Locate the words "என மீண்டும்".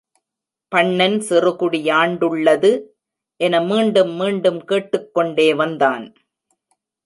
3.35-4.11